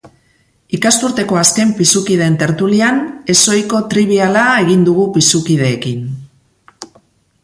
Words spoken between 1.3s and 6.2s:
azken pisukideen tertulian, ezohiko tribiala egin dugu pisukideekin.